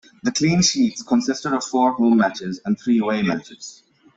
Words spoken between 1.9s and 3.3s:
home matches and three away